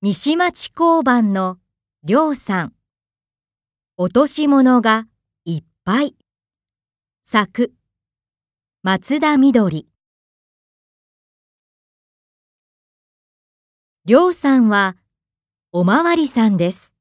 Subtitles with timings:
[0.00, 1.58] 西町交番の
[2.04, 2.72] りょうさん。
[3.96, 5.08] 落とし物が
[5.44, 6.14] いっぱい。
[7.24, 7.74] 作。
[8.84, 9.88] 松田みどり。
[14.04, 14.94] りょうさんは
[15.72, 16.94] おまわりさんです。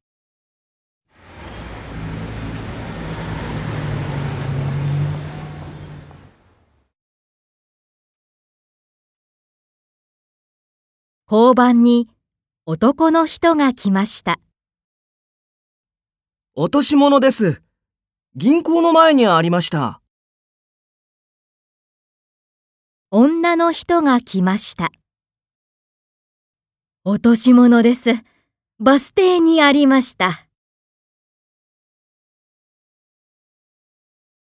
[11.29, 12.09] 交番に
[12.69, 14.41] 男の人が来ました。
[16.53, 17.61] 落とし物です。
[18.35, 20.01] 銀行の前にありました。
[23.09, 24.89] 女の人が来ました。
[27.05, 28.09] 落とし物です。
[28.81, 30.45] バス停にありました。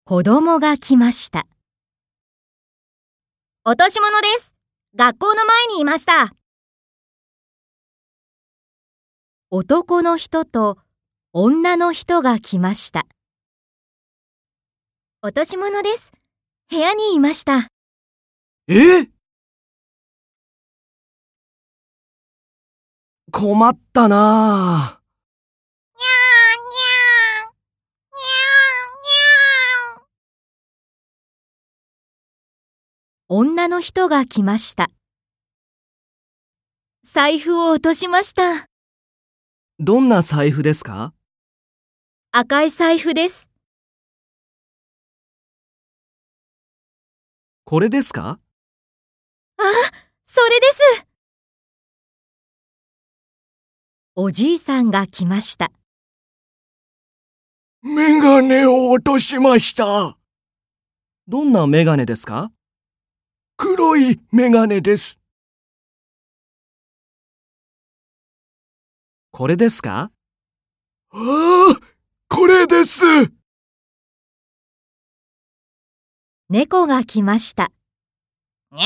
[0.06, 1.46] 子供が来ました。
[3.66, 4.56] 落とし物です。
[4.96, 6.34] 学校の前にいました。
[9.58, 10.80] 男の人と
[11.32, 13.08] 女の人が来ました。
[15.22, 16.12] 落とし物です。
[16.70, 17.70] 部屋にいました。
[18.68, 19.08] え？
[23.32, 25.06] 困ったなぁ。
[33.30, 34.90] 女の人が来ました。
[37.04, 38.68] 財布を落としました。
[39.78, 41.14] どんな財布ですか？
[42.32, 43.50] 赤い財布です。
[47.66, 48.40] これですか？
[49.58, 49.64] あ、
[50.26, 51.06] それです。
[54.16, 55.74] おじいさんが来ました。
[57.82, 60.18] メガネを落としました。
[61.28, 62.50] どんなメガネですか？
[63.58, 65.20] 黒いメガネです。
[69.38, 70.12] これですか？
[71.12, 71.80] ああ、
[72.30, 73.04] これです。
[76.48, 77.70] 猫が来ました。
[78.72, 78.86] にゃ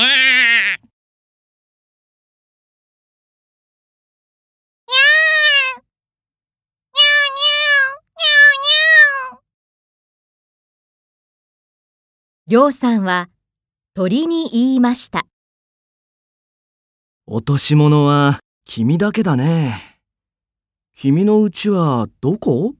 [12.48, 13.28] りょうさんは
[13.94, 15.28] 鳥に言いました。
[17.28, 19.89] 落とし物は君だけだね。
[21.02, 22.74] 君の家はどこ？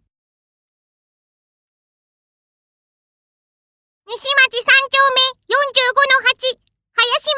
[4.06, 6.60] 西町三丁目45の8、
[6.92, 7.29] 林